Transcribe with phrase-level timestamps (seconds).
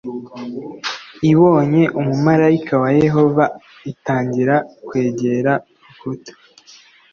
[1.31, 3.43] Ibonye umumarayika wa yehova
[3.91, 4.55] itangira
[4.87, 6.31] kwegera urukuta